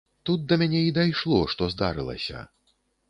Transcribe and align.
Тут 0.27 0.45
да 0.53 0.57
мяне 0.61 0.79
і 0.85 0.95
дайшло, 0.97 1.41
што 1.53 1.69
здарылася. 1.75 2.43